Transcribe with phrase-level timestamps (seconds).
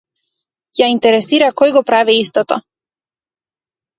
[0.79, 2.57] Ја интересира кој го прави истото